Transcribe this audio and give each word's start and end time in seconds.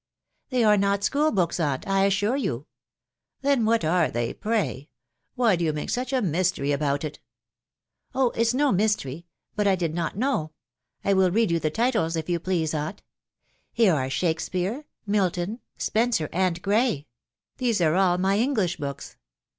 "They 0.49 0.63
are 0.63 0.77
not 0.77 1.03
school 1.03 1.31
books, 1.31 1.59
aunt, 1.59 1.87
I 1.87 2.05
assure 2.05 2.35
you/" 2.35 2.65
Then 3.43 3.65
what 3.65 3.85
are 3.85 4.09
they, 4.09 4.33
pray? 4.33 4.89
Why 5.35 5.55
do 5.55 5.63
you 5.63 5.73
make 5.73 5.91
such 5.91 6.11
a 6.11 6.23
mystery 6.23 6.71
about 6.71 7.03
it?"" 7.03 7.19
Oh! 8.15 8.31
it's 8.31 8.51
no 8.55 8.71
mystery;.•.. 8.71 9.15
but 9.55 9.67
I 9.67 9.75
did 9.75 9.93
not 9.93 10.17
know.... 10.17 10.53
I 11.05 11.13
will 11.13 11.29
read 11.29 11.51
you 11.51 11.59
the 11.59 11.69
titles, 11.69 12.15
if 12.15 12.29
you 12.31 12.39
please, 12.39 12.73
aunt. 12.73 13.03
Here 13.73 13.93
are 13.93 14.09
Shak* 14.09 14.39
speare, 14.39 14.85
Milton, 15.05 15.59
Spenser, 15.77 16.29
and 16.33 16.59
Gray;..•. 16.63 17.01
these 17.57 17.79
are 17.79 17.93
all 17.93 18.17
my 18.17 18.39
English 18.39 18.77
books." 18.77 19.17